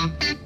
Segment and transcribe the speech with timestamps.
[0.00, 0.39] thank you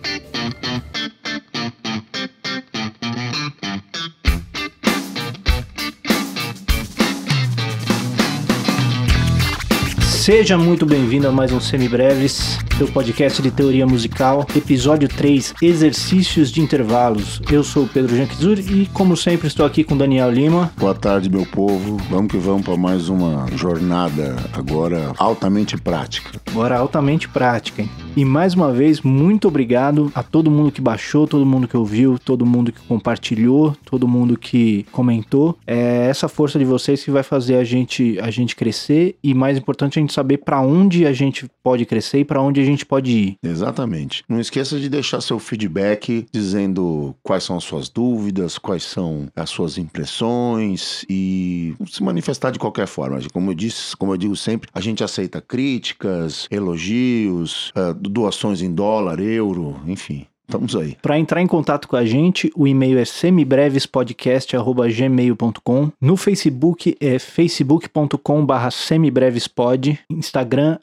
[10.25, 16.50] Seja muito bem-vindo a mais um Semibreves, seu podcast de teoria musical, episódio 3, Exercícios
[16.50, 17.43] de Intervalos.
[17.52, 20.72] Eu sou o Pedro Janquizur e, como sempre, estou aqui com Daniel Lima.
[20.79, 21.98] Boa tarde, meu povo.
[22.08, 26.41] Vamos que vamos para mais uma jornada agora altamente prática.
[26.46, 27.91] Agora altamente prática, hein?
[28.16, 32.19] E mais uma vez, muito obrigado a todo mundo que baixou, todo mundo que ouviu,
[32.19, 35.59] todo mundo que compartilhou, todo mundo que comentou.
[35.67, 39.59] É essa força de vocês que vai fazer a gente, a gente crescer e, mais
[39.59, 42.87] importante, a gente saber para onde a gente pode crescer e para onde a gente
[42.87, 43.37] pode ir.
[43.43, 44.25] Exatamente.
[44.29, 49.51] Não esqueça de deixar seu feedback dizendo quais são as suas dúvidas, quais são as
[49.51, 53.19] suas impressões e se manifestar de qualquer forma.
[53.33, 58.73] Como eu disse, como eu digo sempre, a gente aceita críticas, elogios, uh, doações em
[58.73, 60.27] dólar, euro, enfim.
[60.47, 60.95] Estamos aí.
[61.01, 65.91] Para entrar em contato com a gente, o e-mail é semibrevespodcast@gmail.com.
[66.00, 70.78] No Facebook é facebook.com/semibrevespod, Instagram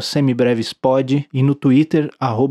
[0.00, 2.08] @semibrevespod e no Twitter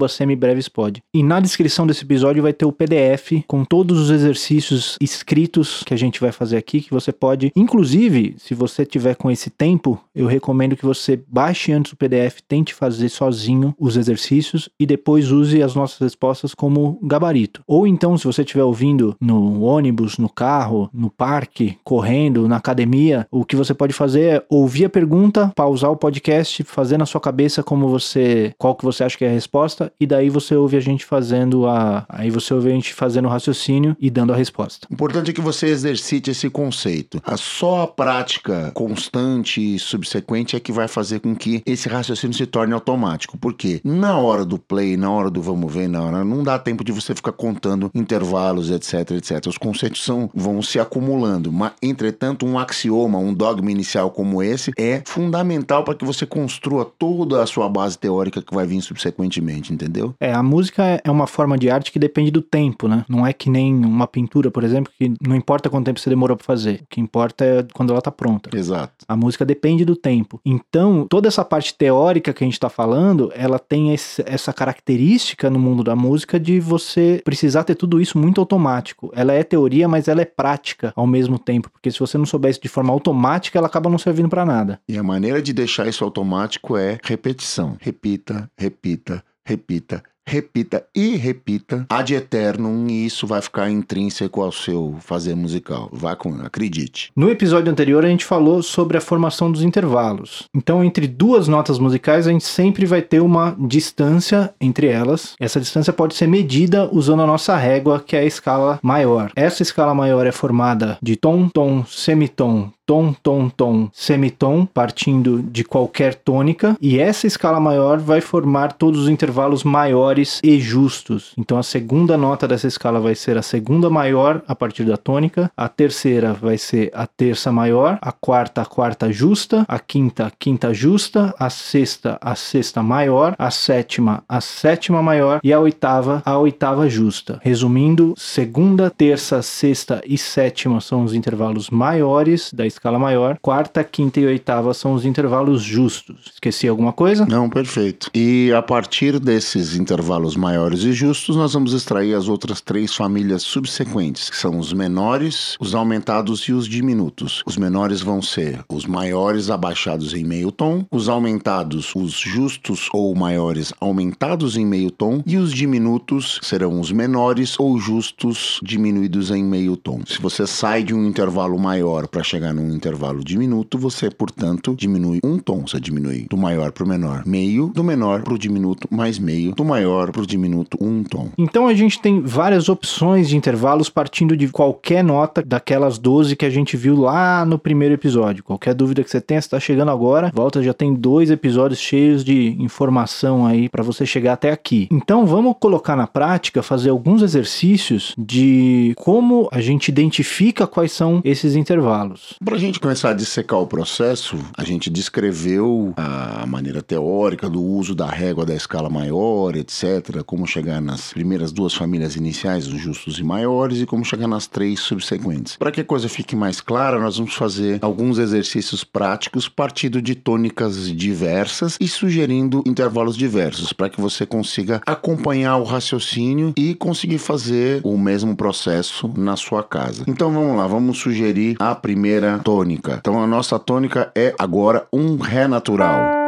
[0.09, 1.01] @semibrevespod.
[1.13, 5.93] E na descrição desse episódio vai ter o PDF com todos os exercícios escritos que
[5.93, 9.97] a gente vai fazer aqui que você pode, inclusive, se você tiver com esse tempo,
[10.13, 15.31] eu recomendo que você baixe antes o PDF, tente fazer sozinho os exercícios e depois
[15.31, 17.63] use as nossas respostas como gabarito.
[17.67, 23.27] Ou então, se você estiver ouvindo no ônibus, no carro, no parque, correndo, na academia,
[23.31, 27.21] o que você pode fazer é ouvir a pergunta, pausar o podcast, fazer na sua
[27.21, 30.77] cabeça como você, qual que você acha que é a resposta, e daí você ouve
[30.77, 34.35] a gente fazendo a, aí você ouve a gente fazendo o raciocínio e dando a
[34.35, 34.87] resposta.
[34.91, 37.21] Importante é que você exercite esse conceito.
[37.25, 42.35] A só a prática constante e subsequente é que vai fazer com que esse raciocínio
[42.35, 43.37] se torne automático.
[43.37, 46.83] Porque na hora do play, na hora do vamos ver, na hora não dá tempo
[46.83, 49.47] de você ficar contando intervalos, etc, etc.
[49.47, 51.51] Os conceitos são, vão se acumulando.
[51.51, 56.85] Mas, entretanto, um axioma, um dogma inicial como esse é fundamental para que você construa
[56.85, 60.13] toda a sua base teórica que vai vir subsequentemente, entendeu?
[60.19, 63.05] É, a música é uma forma de arte que depende do tempo, né?
[63.07, 66.37] Não é que nem uma pintura, por exemplo, que não importa quanto tempo você demorou
[66.37, 66.81] para fazer.
[66.83, 68.55] O que importa é quando ela tá pronta.
[68.55, 69.05] Exato.
[69.07, 70.39] A música depende do tempo.
[70.45, 75.49] Então, toda essa parte teórica que a gente tá falando, ela tem esse, essa característica
[75.49, 79.11] no mundo da música música de você precisar ter tudo isso muito automático.
[79.15, 82.61] Ela é teoria, mas ela é prática ao mesmo tempo, porque se você não soubesse
[82.61, 84.79] de forma automática, ela acaba não servindo para nada.
[84.87, 87.75] E a maneira de deixar isso automático é repetição.
[87.79, 94.95] Repita, repita, repita repita e repita ad eternum e isso vai ficar intrínseco ao seu
[94.99, 95.89] fazer musical.
[95.91, 97.11] Vá com, acredite.
[97.15, 100.43] No episódio anterior a gente falou sobre a formação dos intervalos.
[100.55, 105.35] Então, entre duas notas musicais, a gente sempre vai ter uma distância entre elas.
[105.39, 109.31] Essa distância pode ser medida usando a nossa régua, que é a escala maior.
[109.35, 115.63] Essa escala maior é formada de tom, tom, semitom, tom, tom, tom, semitom, partindo de
[115.63, 121.31] qualquer tônica, e essa escala maior vai formar todos os intervalos maiores e justos.
[121.37, 125.49] Então a segunda nota dessa escala vai ser a segunda maior a partir da tônica,
[125.55, 130.31] a terceira vai ser a terça maior, a quarta a quarta justa, a quinta a
[130.31, 135.39] quinta justa, a sexta a sexta maior, a sétima a sétima maior.
[135.41, 137.39] E a oitava a oitava justa.
[137.41, 143.37] Resumindo, segunda, terça, sexta e sétima são os intervalos maiores da escala escala maior.
[143.39, 146.31] Quarta, quinta e oitava são os intervalos justos.
[146.33, 147.27] Esqueci alguma coisa?
[147.27, 148.09] Não, perfeito.
[148.11, 153.43] E a partir desses intervalos maiores e justos, nós vamos extrair as outras três famílias
[153.43, 157.43] subsequentes, que são os menores, os aumentados e os diminutos.
[157.45, 163.13] Os menores vão ser os maiores abaixados em meio tom, os aumentados, os justos ou
[163.13, 169.43] maiores aumentados em meio tom, e os diminutos serão os menores ou justos diminuídos em
[169.43, 170.01] meio tom.
[170.07, 175.19] Se você sai de um intervalo maior para chegar num intervalo diminuto, você, portanto, diminui
[175.23, 175.61] um tom.
[175.67, 179.53] Você diminui do maior para o menor meio, do menor para o diminuto mais meio,
[179.53, 181.29] do maior para o diminuto um tom.
[181.37, 186.45] Então a gente tem várias opções de intervalos partindo de qualquer nota daquelas 12 que
[186.45, 188.43] a gente viu lá no primeiro episódio.
[188.43, 192.55] Qualquer dúvida que você tenha, está chegando agora, volta, já tem dois episódios cheios de
[192.59, 194.87] informação aí para você chegar até aqui.
[194.91, 201.21] Então vamos colocar na prática, fazer alguns exercícios de como a gente identifica quais são
[201.23, 202.35] esses intervalos.
[202.51, 207.63] Para a gente começar a dissecar o processo, a gente descreveu a maneira teórica do
[207.63, 212.77] uso da régua da escala maior, etc., como chegar nas primeiras duas famílias iniciais, os
[212.77, 215.55] justos e maiores, e como chegar nas três subsequentes.
[215.55, 220.13] Para que a coisa fique mais clara, nós vamos fazer alguns exercícios práticos partindo de
[220.13, 227.19] tônicas diversas e sugerindo intervalos diversos, para que você consiga acompanhar o raciocínio e conseguir
[227.19, 230.03] fazer o mesmo processo na sua casa.
[230.05, 232.97] Então vamos lá, vamos sugerir a primeira tônica.
[232.99, 236.20] Então a nossa tônica é agora um Ré natural.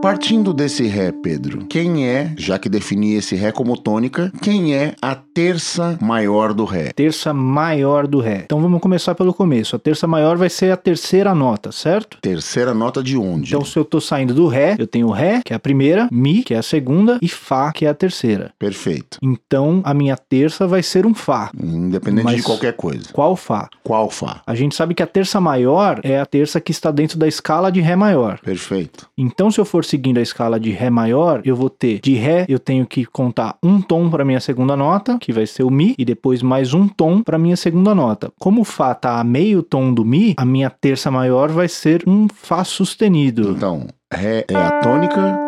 [0.00, 4.94] Partindo desse Ré, Pedro, quem é, já que defini esse Ré como tônica, quem é
[5.02, 6.92] a terça maior do Ré?
[6.92, 8.42] Terça maior do Ré.
[8.44, 9.74] Então vamos começar pelo começo.
[9.74, 12.18] A terça maior vai ser a terceira nota, certo?
[12.22, 13.48] Terceira nota de onde?
[13.48, 16.44] Então se eu tô saindo do Ré, eu tenho Ré, que é a primeira, Mi,
[16.44, 18.52] que é a segunda, e Fá, que é a terceira.
[18.56, 19.18] Perfeito.
[19.20, 21.50] Então a minha terça vai ser um Fá.
[21.60, 23.08] Independente Mas de qualquer coisa.
[23.12, 23.68] Qual Fá?
[23.82, 24.42] Qual Fá?
[24.46, 27.72] A gente sabe que a terça maior é a terça que está dentro da escala
[27.72, 28.38] de Ré maior.
[28.38, 29.08] Perfeito.
[29.18, 32.44] Então, se eu for seguindo a escala de Ré maior, eu vou ter de Ré,
[32.48, 35.94] eu tenho que contar um tom para minha segunda nota, que vai ser o Mi,
[35.98, 38.30] e depois mais um tom para minha segunda nota.
[38.38, 42.04] Como o Fá tá a meio tom do Mi, a minha terça maior vai ser
[42.06, 43.50] um Fá sustenido.
[43.50, 45.38] Então, Ré é a tônica,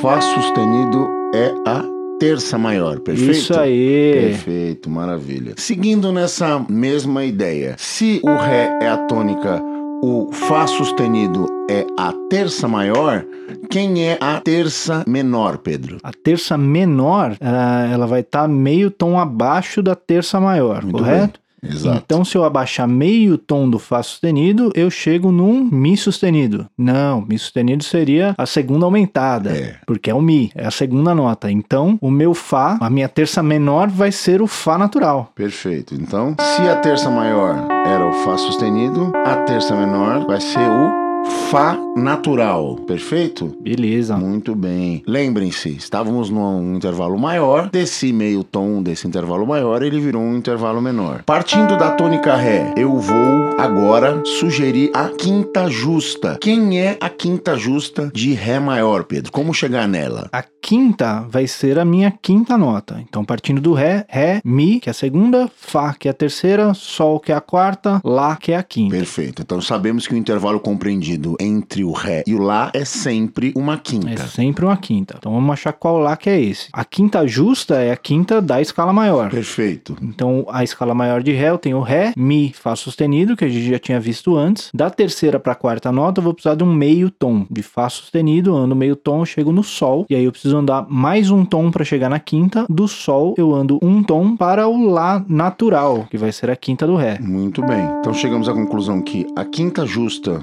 [0.00, 1.84] Fá sustenido é a
[2.18, 3.32] terça maior, perfeito?
[3.32, 4.12] Isso aí.
[4.12, 5.54] Perfeito, maravilha.
[5.56, 9.62] Seguindo nessa mesma ideia, se o Ré é a tônica,
[10.02, 13.24] o Fá sustenido é a terça maior,
[13.70, 15.98] quem é a terça menor, Pedro?
[16.02, 21.39] A terça menor, ela, ela vai estar meio tom abaixo da terça maior, Muito correto?
[21.62, 22.02] Exato.
[22.04, 26.66] Então, se eu abaixar meio tom do Fá sustenido, eu chego num Mi sustenido.
[26.76, 29.76] Não, Mi sustenido seria a segunda aumentada, É.
[29.86, 31.50] porque é o Mi, é a segunda nota.
[31.50, 35.32] Então, o meu Fá, a minha terça menor vai ser o Fá natural.
[35.34, 35.94] Perfeito.
[35.94, 41.09] Então, se a terça maior era o Fá sustenido, a terça menor vai ser o
[41.50, 42.76] Fá natural.
[42.86, 43.56] Perfeito?
[43.60, 44.16] Beleza.
[44.16, 45.02] Muito bem.
[45.04, 50.80] Lembrem-se, estávamos num intervalo maior, desse meio tom desse intervalo maior, ele virou um intervalo
[50.80, 51.24] menor.
[51.24, 56.38] Partindo da tônica Ré, eu vou agora sugerir a quinta justa.
[56.40, 59.32] Quem é a quinta justa de Ré maior, Pedro?
[59.32, 60.28] Como chegar nela?
[60.32, 63.00] A quinta vai ser a minha quinta nota.
[63.08, 66.74] Então, partindo do Ré, Ré, Mi, que é a segunda, Fá, que é a terceira,
[66.74, 68.96] Sol, que é a quarta, Lá, que é a quinta.
[68.96, 69.42] Perfeito.
[69.42, 73.74] Então sabemos que o intervalo compreendido entre o Ré e o Lá é sempre uma
[73.74, 74.26] É quinta.
[74.26, 75.14] sempre uma quinta.
[75.18, 76.68] Então vamos achar qual Lá que é esse.
[76.72, 79.30] A quinta justa é a quinta da escala maior.
[79.30, 79.96] Perfeito.
[80.02, 83.68] Então, a escala maior de Ré, eu tenho Ré, Mi, Fá sustenido, que a gente
[83.68, 84.70] já tinha visto antes.
[84.74, 87.88] Da terceira para a quarta nota, eu vou precisar de um meio tom de Fá
[87.88, 88.54] sustenido.
[88.56, 90.06] Ando meio tom, chego no Sol.
[90.08, 92.66] E aí eu preciso andar mais um tom para chegar na quinta.
[92.68, 96.86] Do Sol, eu ando um tom para o Lá natural, que vai ser a quinta
[96.86, 97.18] do Ré.
[97.20, 97.88] Muito bem.
[98.00, 100.42] Então chegamos à conclusão que a quinta justa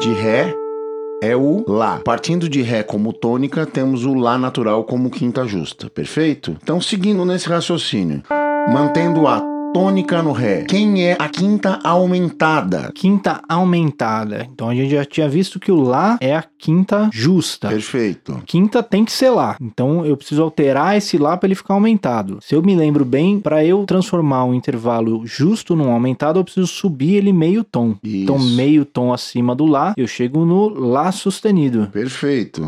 [0.00, 0.54] de Ré
[1.22, 2.00] é o Lá.
[2.04, 5.88] Partindo de Ré como tônica, temos o Lá natural como quinta justa.
[5.88, 6.56] Perfeito?
[6.62, 8.22] Então, seguindo nesse raciocínio,
[8.70, 12.92] mantendo a tônica no Ré, quem é a quinta aumentada?
[12.94, 14.46] Quinta aumentada.
[14.52, 17.68] Então a gente já tinha visto que o Lá é a quinta justa.
[17.68, 18.40] Perfeito.
[18.46, 19.56] Quinta tem que ser Lá.
[19.60, 22.38] Então eu preciso alterar esse Lá para ele ficar aumentado.
[22.40, 26.68] Se eu me lembro bem, para eu transformar um intervalo justo num aumentado, eu preciso
[26.68, 27.96] subir ele meio tom.
[28.04, 28.54] Então Isso.
[28.54, 31.88] meio tom acima do Lá, eu chego no Lá sustenido.
[31.92, 32.62] Perfeito.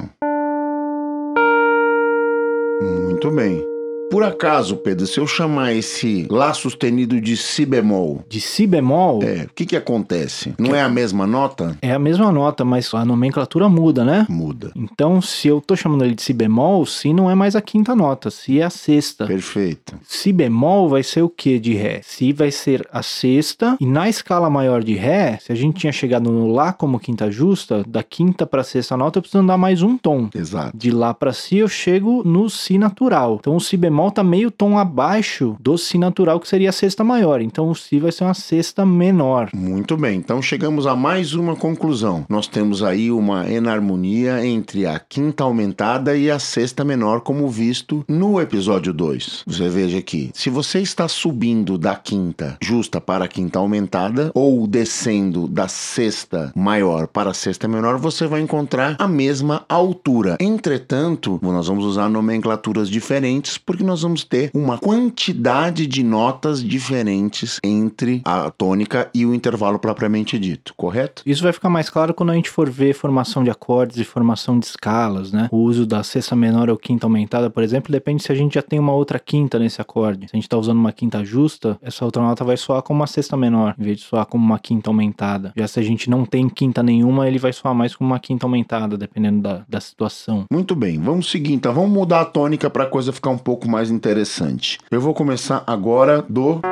[2.83, 3.76] Muito bem.
[4.11, 9.23] Por acaso, Pedro, se eu chamar esse Lá sustenido de Si bemol, De Si bemol
[9.23, 9.39] é.
[9.41, 10.55] é, o que que acontece?
[10.59, 11.77] Não é a mesma nota?
[11.83, 14.25] a mesma nota, mas a nomenclatura muda, né?
[14.29, 14.71] Muda.
[14.77, 17.97] Então, se eu tô chamando ele de Si bemol, Si não é mais a quinta
[17.97, 19.27] nota, Si é a sexta.
[19.27, 19.95] Perfeito.
[20.07, 22.01] Si bemol vai ser o que de Ré?
[22.05, 25.93] Si vai ser a sexta, e na escala maior de Ré, se a gente tinha
[25.93, 29.83] chegado no Lá como quinta justa, da quinta para sexta nota eu preciso andar mais
[29.83, 30.29] um tom.
[30.35, 30.77] Exato.
[30.77, 33.39] De Lá para Si eu chego no Si natural.
[33.41, 37.03] Então o Si bemol tá meio tom abaixo do Si natural, que seria a sexta
[37.03, 37.41] maior.
[37.41, 39.49] Então o Si vai ser uma sexta menor.
[39.55, 42.27] Muito bem, então chegamos a mais uma conclusão.
[42.29, 48.05] Nós temos aí uma enarmonia entre a quinta aumentada e a sexta menor, como visto
[48.07, 49.45] no episódio 2.
[49.47, 54.67] Você veja aqui, se você está subindo da quinta justa para a quinta aumentada, ou
[54.67, 60.37] descendo da sexta maior para a sexta menor, você vai encontrar a mesma altura.
[60.41, 67.59] Entretanto, nós vamos usar nomenclaturas diferentes, porque nós vamos ter uma quantidade de notas diferentes
[67.63, 71.23] entre a tônica e o intervalo propriamente dito, correto?
[71.25, 74.59] Isso vai ficar mais claro quando a gente for ver formação de acordes e formação
[74.59, 75.49] de escalas, né?
[75.51, 78.63] O uso da sexta menor ou quinta aumentada, por exemplo, depende se a gente já
[78.63, 80.29] tem uma outra quinta nesse acorde.
[80.29, 83.07] Se a gente está usando uma quinta justa, essa outra nota vai soar como uma
[83.07, 85.53] sexta menor, em vez de soar como uma quinta aumentada.
[85.57, 88.47] Já se a gente não tem quinta nenhuma, ele vai soar mais como uma quinta
[88.47, 90.45] aumentada, dependendo da, da situação.
[90.51, 91.73] Muito bem, vamos seguir então.
[91.73, 94.79] Vamos mudar a tônica para a coisa ficar um pouco mais interessante.
[94.91, 96.63] Eu vou começar agora do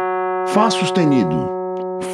[0.54, 1.36] Fá sustenido.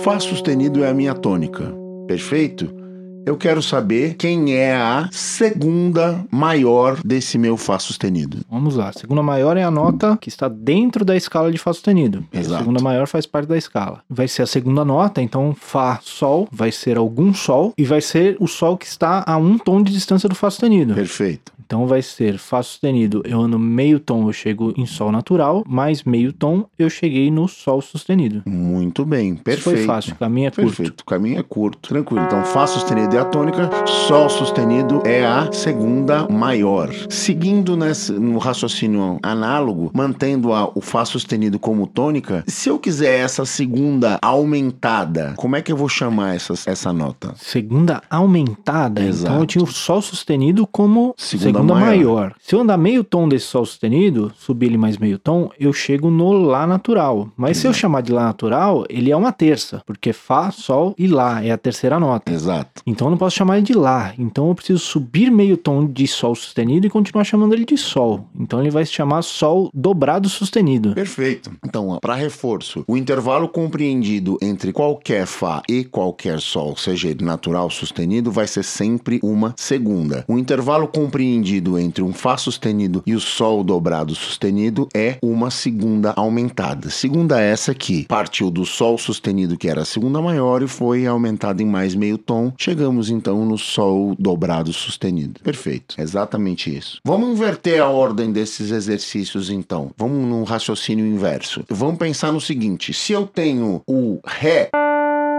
[0.03, 1.73] Fá sustenido é a minha tônica,
[2.09, 2.80] perfeito?
[3.27, 8.39] Eu quero saber quem é a segunda maior desse meu Fá sustenido.
[8.51, 8.89] Vamos lá.
[8.89, 12.25] A segunda maior é a nota que está dentro da escala de Fá sustenido.
[12.33, 12.55] Exato.
[12.55, 14.03] A segunda maior faz parte da escala.
[14.09, 18.37] Vai ser a segunda nota, então Fá, Sol, vai ser algum Sol, e vai ser
[18.41, 20.95] o Sol que está a um tom de distância do Fá sustenido.
[20.95, 21.53] Perfeito.
[21.71, 26.03] Então vai ser Fá sustenido, eu ando meio tom, eu chego em Sol natural, mais
[26.03, 28.43] meio tom, eu cheguei no Sol sustenido.
[28.45, 29.77] Muito bem, Isso perfeito.
[29.77, 30.67] foi fácil, o caminho é curto.
[30.77, 32.25] Perfeito, o caminho é curto, tranquilo.
[32.25, 36.91] Então, Fá sustenido é a tônica, Sol sustenido é a segunda maior.
[37.09, 43.21] Seguindo nesse, no raciocínio análogo, mantendo a- o Fá sustenido como tônica, se eu quiser
[43.21, 47.35] essa segunda aumentada, como é que eu vou chamar essa, essa nota?
[47.37, 49.33] Segunda aumentada, Exato.
[49.33, 51.87] então eu tinha o Sol sustenido como Segunda segunda, maior.
[51.87, 52.35] maior.
[52.41, 56.11] Se eu andar meio tom desse Sol sustenido, subir ele mais meio tom, eu chego
[56.11, 57.29] no Lá natural.
[57.37, 57.81] Mas se eu Exato.
[57.81, 61.59] chamar de Lá natural, ele é uma terça, porque Fá, Sol e Lá é a
[61.59, 62.33] terceira nota.
[62.33, 62.83] Exato.
[62.87, 64.13] Então eu não posso chamar ele de Lá.
[64.19, 68.27] Então eu preciso subir meio tom de Sol sustenido e continuar chamando ele de Sol.
[68.39, 70.95] Então ele vai se chamar Sol dobrado sustenido.
[70.95, 71.51] Perfeito.
[71.65, 77.71] Então, para reforço, o intervalo compreendido entre qualquer Fá e qualquer Sol, seja ele natural
[77.71, 80.25] sustenido, vai ser sempre uma segunda.
[80.29, 86.13] O intervalo compreendido entre um Fá sustenido e o Sol dobrado sustenido é uma segunda
[86.17, 86.91] aumentada.
[86.91, 91.63] Segunda essa que partiu do Sol sustenido, que era a segunda maior, e foi aumentada
[91.63, 92.53] em mais meio tom.
[92.91, 95.41] Chegamos então no Sol dobrado sustenido.
[95.45, 95.95] Perfeito.
[95.97, 96.99] Exatamente isso.
[97.05, 99.93] Vamos inverter a ordem desses exercícios então.
[99.97, 101.65] Vamos num raciocínio inverso.
[101.69, 104.71] Vamos pensar no seguinte: se eu tenho o Ré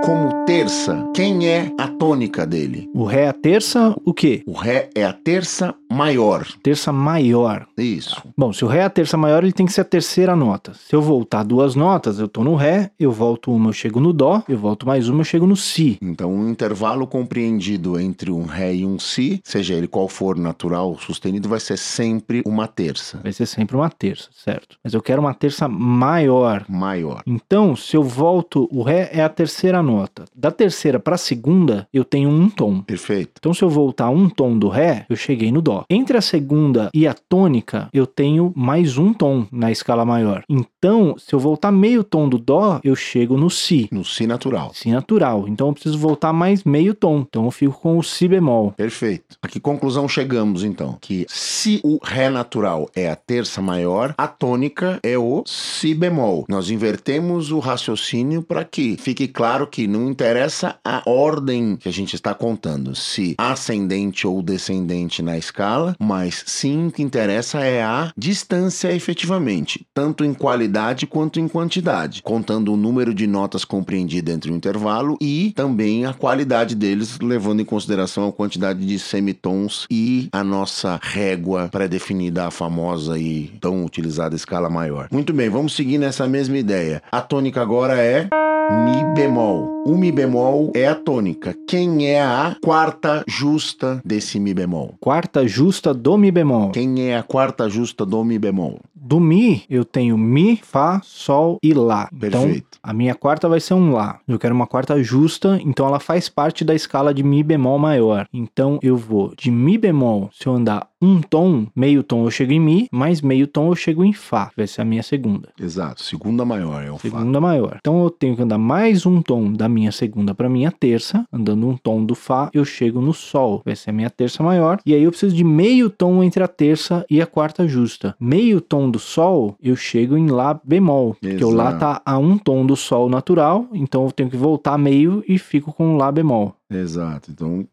[0.04, 2.90] como terça, quem é a tônica dele?
[2.94, 4.42] O Ré é a terça, o quê?
[4.48, 6.48] O Ré é a terça maior.
[6.64, 7.68] Terça maior.
[7.78, 8.22] Isso.
[8.38, 10.74] Bom, se o Ré é a terça maior, ele tem que ser a terceira nota.
[10.74, 14.14] Se eu voltar duas notas, eu tô no Ré, eu volto uma, eu chego no
[14.14, 15.98] Dó, eu volto mais uma, eu chego no Si.
[16.02, 20.98] Então, um intervalo compreendido entre um Ré e um Si, seja ele qual for natural
[21.00, 24.78] sustenido, vai ser sempre uma terça Vai ser sempre uma terça, certo?
[24.84, 26.66] Mas eu quero uma terça maior.
[26.68, 27.22] maior.
[27.26, 30.26] Então, se eu volto, o Ré é a terceira nota.
[30.36, 32.82] Da terceira para a segunda, eu tenho um tom.
[32.82, 33.34] Perfeito.
[33.40, 35.81] Então, se eu voltar um tom do Ré, eu cheguei no Dó.
[35.90, 40.44] Entre a segunda e a tônica, eu tenho mais um tom na escala maior.
[40.50, 43.88] Então, se eu voltar meio tom do Dó, eu chego no Si.
[43.92, 44.72] No Si natural.
[44.74, 45.48] Si natural.
[45.48, 47.26] Então, eu preciso voltar mais meio tom.
[47.28, 48.72] Então, eu fico com o Si bemol.
[48.72, 49.38] Perfeito.
[49.42, 50.98] A que conclusão chegamos então?
[51.00, 56.46] Que se o Ré natural é a terça maior, a tônica é o Si bemol.
[56.48, 61.92] Nós invertemos o raciocínio para que fique claro que não interessa a ordem que a
[61.92, 67.82] gente está contando, se ascendente ou descendente na escala, mas sim o que interessa é
[67.84, 74.32] a distância efetivamente, tanto em qualidade quanto em quantidade, contando o número de notas compreendido
[74.32, 79.86] entre o intervalo e também a qualidade deles, levando em consideração a quantidade de semitons
[79.90, 85.08] e a nossa régua pré-definida, a famosa e tão utilizada escala maior.
[85.12, 87.02] Muito bem, vamos seguir nessa mesma ideia.
[87.12, 88.28] A tônica agora é
[88.72, 89.84] Mi bemol.
[89.86, 91.54] O Mi bemol é a tônica.
[91.68, 94.96] Quem é a quarta justa desse Mi bemol?
[95.00, 96.72] Quarta justa do Mi bemol.
[96.72, 98.80] Quem é a quarta justa do Mi bemol?
[98.96, 102.08] Do Mi, eu tenho Mi, Fá, Sol e Lá.
[102.14, 102.78] Então, Perfeito.
[102.82, 104.20] a minha quarta vai ser um Lá.
[104.28, 108.28] Eu quero uma quarta justa, então ela faz parte da escala de Mi bemol maior.
[108.32, 112.52] Então, eu vou de Mi bemol, se eu andar um tom, meio tom eu chego
[112.52, 114.52] em Mi, mais meio tom eu chego em Fá.
[114.56, 115.50] Vai ser a minha segunda.
[115.60, 116.02] Exato.
[116.04, 117.02] Segunda maior é o Fá.
[117.02, 117.78] Segunda maior.
[117.80, 121.26] Então, eu tenho que andar mais um tom da minha segunda para minha terça.
[121.32, 123.62] Andando um tom do Fá, eu chego no Sol.
[123.66, 124.80] Vai ser a minha terça maior.
[124.86, 128.16] E aí eu preciso de meio tom entre a terça e a quarta justa.
[128.20, 131.16] Meio tom do Sol, eu chego em Lá bemol.
[131.20, 131.80] Porque o Lá Exato.
[131.80, 133.66] tá a um tom do Sol natural.
[133.74, 136.54] Então eu tenho que voltar meio e fico com Lá bemol.
[136.70, 137.32] Exato.
[137.32, 137.66] Então,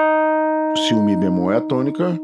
[0.76, 2.18] se o Mi bemol é a tônica,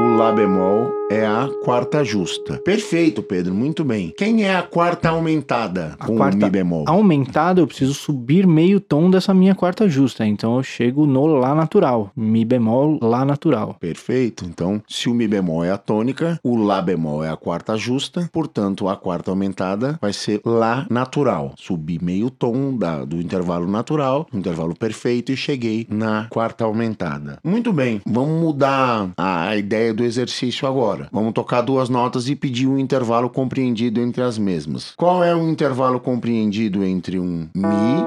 [0.00, 2.58] o Lá bemol é a quarta justa.
[2.64, 4.12] Perfeito, Pedro, muito bem.
[4.18, 6.84] Quem é a quarta aumentada A com quarta o Mi bemol?
[6.88, 10.26] aumentada, eu preciso subir meio tom dessa minha quarta justa.
[10.26, 12.10] Então eu chego no Lá natural.
[12.16, 13.76] Mi bemol, Lá natural.
[13.78, 14.44] Perfeito.
[14.44, 18.28] Então, se o Mi bemol é a tônica, o Lá bemol é a quarta justa,
[18.32, 21.52] portanto, a quarta aumentada vai ser Lá natural.
[21.56, 27.38] Subi meio tom da- do intervalo natural, intervalo perfeito, e cheguei na quarta aumentada.
[27.44, 31.08] Muito bem, vamos mudar a, a ideia do exercício agora.
[31.12, 34.92] Vamos tocar duas notas e pedir um intervalo compreendido entre as mesmas.
[34.96, 38.04] Qual é o intervalo compreendido entre um Mi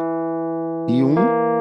[0.88, 1.16] e um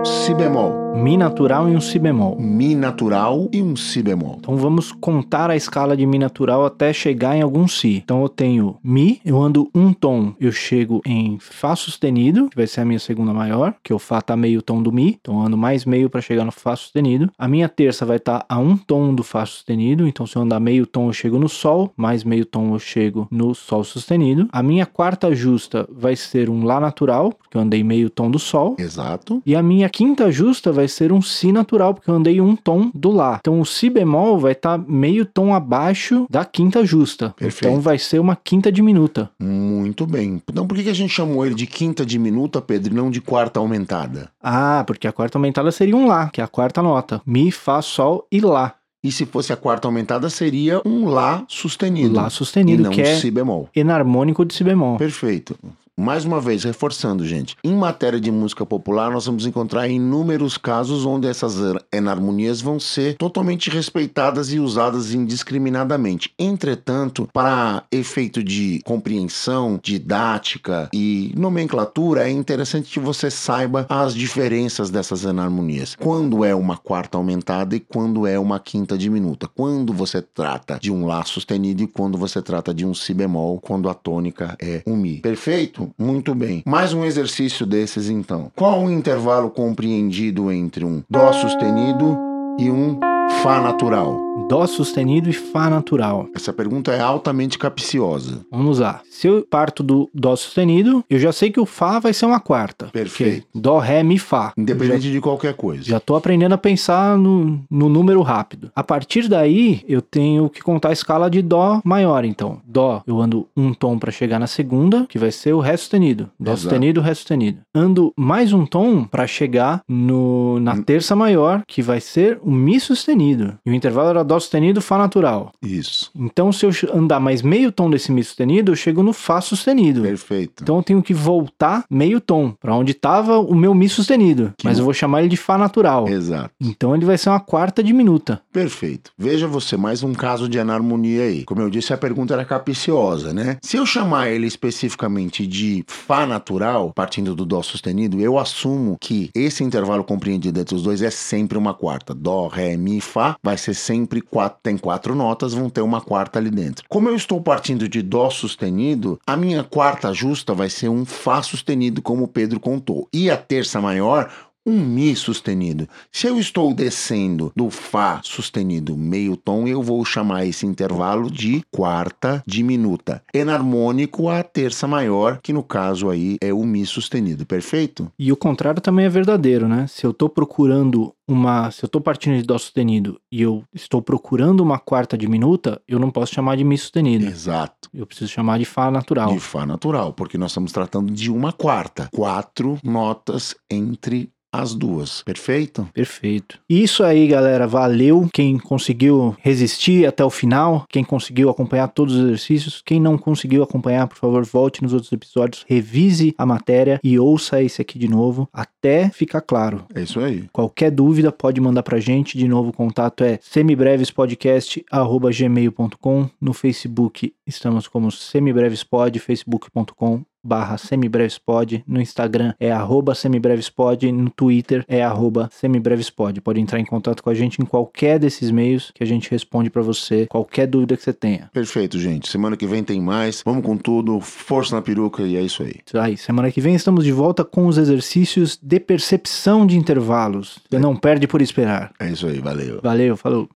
[0.04, 0.87] Si bemol?
[0.94, 2.36] Mi natural e um Si bemol.
[2.38, 4.36] Mi natural e um Si bemol.
[4.38, 7.96] Então vamos contar a escala de Mi natural até chegar em algum Si.
[8.04, 12.66] Então eu tenho Mi, eu ando um tom, eu chego em Fá sustenido, que vai
[12.66, 15.46] ser a minha segunda maior, que o Fá tá meio tom do Mi, então eu
[15.46, 17.30] ando mais meio para chegar no Fá sustenido.
[17.38, 20.60] A minha terça vai estar a um tom do Fá sustenido, então se eu andar
[20.60, 24.48] meio tom eu chego no Sol, mais meio tom eu chego no Sol sustenido.
[24.52, 28.38] A minha quarta justa vai ser um Lá natural, porque eu andei meio tom do
[28.38, 28.76] Sol.
[28.78, 29.42] Exato.
[29.46, 32.90] E a minha quinta justa vai ser um Si natural, porque eu andei um tom
[32.94, 33.38] do Lá.
[33.40, 37.34] Então o Si bemol vai estar meio tom abaixo da quinta justa.
[37.36, 37.66] Perfeito.
[37.68, 39.28] Então vai ser uma quinta diminuta.
[39.40, 40.40] Muito bem.
[40.48, 43.58] Então por que a gente chamou ele de quinta diminuta, Pedro, e não de quarta
[43.58, 44.30] aumentada?
[44.42, 47.20] Ah, porque a quarta aumentada seria um Lá, que é a quarta nota.
[47.26, 48.74] Mi, Fá, Sol e Lá.
[49.02, 52.14] E se fosse a quarta aumentada, seria um Lá sustenido.
[52.14, 53.68] Lá e sustenido, não que um é Si bemol.
[53.74, 54.96] enarmônico de Si bemol.
[54.96, 55.56] Perfeito.
[55.98, 57.56] Mais uma vez, reforçando, gente.
[57.64, 61.56] Em matéria de música popular, nós vamos encontrar inúmeros casos onde essas
[61.92, 66.32] enarmonias vão ser totalmente respeitadas e usadas indiscriminadamente.
[66.38, 74.90] Entretanto, para efeito de compreensão, didática e nomenclatura, é interessante que você saiba as diferenças
[74.90, 75.96] dessas enarmonias.
[75.96, 79.48] Quando é uma quarta aumentada e quando é uma quinta diminuta.
[79.48, 83.58] Quando você trata de um Lá sustenido e quando você trata de um Si bemol,
[83.58, 85.20] quando a tônica é um Mi.
[85.20, 85.87] Perfeito?
[85.96, 86.62] Muito bem.
[86.66, 88.50] Mais um exercício desses então.
[88.54, 92.18] Qual o intervalo compreendido entre um Dó sustenido
[92.58, 92.98] e um
[93.42, 94.27] Fá natural?
[94.48, 96.26] Dó sustenido e Fá natural.
[96.34, 98.40] Essa pergunta é altamente capciosa.
[98.50, 99.02] Vamos lá.
[99.10, 102.40] Se eu parto do Dó sustenido, eu já sei que o Fá vai ser uma
[102.40, 102.86] quarta.
[102.86, 103.46] Perfeito.
[103.54, 104.52] Dó, Ré, Mi, Fá.
[104.56, 105.82] Independente de qualquer coisa.
[105.84, 108.70] Já tô aprendendo a pensar no, no número rápido.
[108.74, 112.60] A partir daí, eu tenho que contar a escala de Dó maior, então.
[112.64, 116.30] Dó, eu ando um tom para chegar na segunda, que vai ser o Ré sustenido.
[116.40, 116.60] Dó Exato.
[116.62, 117.58] sustenido, Ré sustenido.
[117.74, 120.82] Ando mais um tom para chegar no, na Hum.
[120.82, 123.58] terça maior, que vai ser o Mi sustenido.
[123.66, 125.52] E o intervalo era Dó sustenido, Fá natural.
[125.62, 126.10] Isso.
[126.14, 130.02] Então, se eu andar mais meio tom desse Mi sustenido, eu chego no Fá sustenido.
[130.02, 130.62] Perfeito.
[130.62, 134.52] Então eu tenho que voltar meio tom, para onde estava o meu Mi sustenido.
[134.56, 134.82] Que mas bom.
[134.82, 136.08] eu vou chamar ele de Fá natural.
[136.08, 136.50] Exato.
[136.60, 138.40] Então ele vai ser uma quarta diminuta.
[138.52, 139.12] Perfeito.
[139.16, 141.44] Veja você, mais um caso de anarmonia aí.
[141.44, 143.58] Como eu disse, a pergunta era capiciosa, né?
[143.62, 149.30] Se eu chamar ele especificamente de Fá natural, partindo do Dó sustenido, eu assumo que
[149.34, 152.14] esse intervalo compreendido entre os dois é sempre uma quarta.
[152.14, 154.58] Dó, Ré, Mi, Fá vai ser sempre quatro.
[154.62, 156.84] Tem quatro notas, vão ter uma quarta ali dentro.
[156.88, 161.42] Como eu estou partindo de Dó sustenido, a minha quarta justa vai ser um Fá
[161.42, 163.08] sustenido, como o Pedro contou.
[163.12, 164.30] E a terça maior,
[164.68, 165.88] um Mi sustenido.
[166.12, 171.62] Se eu estou descendo do Fá sustenido meio tom, eu vou chamar esse intervalo de
[171.70, 173.22] quarta diminuta.
[173.32, 178.12] Enarmônico a terça maior, que no caso aí é o Mi sustenido, perfeito?
[178.18, 179.86] E o contrário também é verdadeiro, né?
[179.86, 181.70] Se eu tô procurando uma.
[181.70, 185.98] Se eu tô partindo de Dó sustenido e eu estou procurando uma quarta diminuta, eu
[185.98, 187.26] não posso chamar de Mi sustenido.
[187.26, 187.88] Exato.
[187.92, 189.32] Eu preciso chamar de Fá natural.
[189.32, 192.08] De Fá natural, porque nós estamos tratando de uma quarta.
[192.12, 195.88] Quatro notas entre as duas, perfeito?
[195.92, 196.58] Perfeito.
[196.68, 197.66] Isso aí, galera.
[197.66, 198.28] Valeu.
[198.32, 203.62] Quem conseguiu resistir até o final, quem conseguiu acompanhar todos os exercícios, quem não conseguiu
[203.62, 208.08] acompanhar, por favor, volte nos outros episódios, revise a matéria e ouça esse aqui de
[208.08, 209.84] novo até ficar claro.
[209.94, 210.48] É isso aí.
[210.52, 212.38] Qualquer dúvida pode mandar pra gente.
[212.38, 216.30] De novo, o contato é semibrevespodcast@gmail.com.
[216.40, 224.82] No Facebook estamos como semibrevespod, facebook.com barra semibrevespod, no Instagram é arroba semibrevespod, no Twitter
[224.88, 226.40] é arroba semibrevespod.
[226.40, 229.68] Pode entrar em contato com a gente em qualquer desses meios que a gente responde
[229.68, 231.50] pra você, qualquer dúvida que você tenha.
[231.52, 232.30] Perfeito, gente.
[232.30, 233.42] Semana que vem tem mais.
[233.44, 234.20] Vamos com tudo.
[234.20, 235.74] Força na peruca e é isso aí.
[235.86, 240.58] Isso aí, semana que vem estamos de volta com os exercícios de percepção de intervalos.
[240.70, 241.92] Você não perde por esperar.
[242.00, 242.38] É isso aí.
[242.40, 242.80] Valeu.
[242.82, 243.46] Valeu, falou.